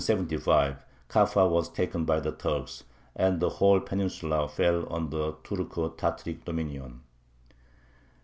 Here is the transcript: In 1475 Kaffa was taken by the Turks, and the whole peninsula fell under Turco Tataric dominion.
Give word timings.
In 0.01 0.17
1475 0.17 0.77
Kaffa 1.09 1.47
was 1.47 1.69
taken 1.69 2.05
by 2.05 2.19
the 2.19 2.31
Turks, 2.31 2.85
and 3.15 3.39
the 3.39 3.49
whole 3.61 3.79
peninsula 3.79 4.47
fell 4.47 4.91
under 4.91 5.33
Turco 5.43 5.91
Tataric 5.91 6.43
dominion. 6.43 7.01